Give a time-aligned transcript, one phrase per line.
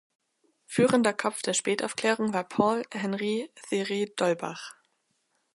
[0.65, 4.73] Führender Kopf der Spätaufklärung war Paul Henri Thiry d’Holbach.